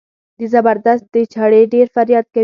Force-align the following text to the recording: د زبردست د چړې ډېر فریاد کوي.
د 0.39 0.41
زبردست 0.53 1.05
د 1.13 1.15
چړې 1.33 1.61
ډېر 1.73 1.87
فریاد 1.95 2.25
کوي. 2.33 2.39